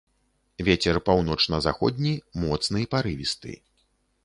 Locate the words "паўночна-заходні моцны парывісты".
1.09-3.57